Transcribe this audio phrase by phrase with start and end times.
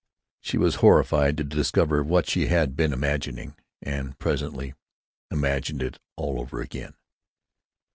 [0.39, 4.73] She was horrified to discover what she had been imagining, and presently
[5.29, 6.95] imagined it all over again.